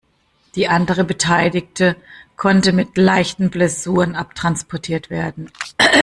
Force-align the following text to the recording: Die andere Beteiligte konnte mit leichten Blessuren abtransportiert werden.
Die 0.55 0.67
andere 0.67 1.03
Beteiligte 1.03 1.95
konnte 2.35 2.73
mit 2.73 2.97
leichten 2.97 3.51
Blessuren 3.51 4.15
abtransportiert 4.15 5.11
werden. 5.11 5.51